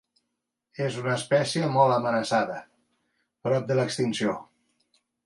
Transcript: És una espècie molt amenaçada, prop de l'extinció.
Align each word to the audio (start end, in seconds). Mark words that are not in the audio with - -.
És 0.85 0.95
una 1.01 1.11
espècie 1.17 1.69
molt 1.75 1.93
amenaçada, 1.97 2.57
prop 3.49 3.69
de 3.73 3.79
l'extinció. 3.81 4.35